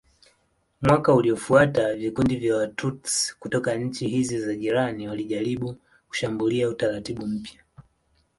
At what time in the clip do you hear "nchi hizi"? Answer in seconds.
3.75-4.39